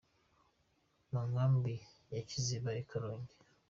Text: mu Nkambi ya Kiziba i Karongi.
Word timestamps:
mu 1.11 1.21
Nkambi 1.29 1.75
ya 2.13 2.21
Kiziba 2.27 2.69
i 2.81 2.83
Karongi. 2.89 3.33